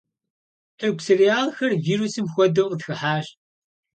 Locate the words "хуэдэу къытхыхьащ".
2.31-3.27